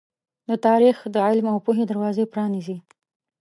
دا 0.47 0.55
تاریخ 0.67 0.97
د 1.13 1.15
علم 1.27 1.45
او 1.53 1.57
پوهې 1.65 1.83
دروازې 1.87 2.23
پرانیزي. 2.33 2.77